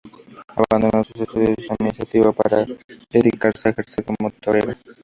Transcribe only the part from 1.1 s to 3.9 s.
estudios de administrativo para dedicarse a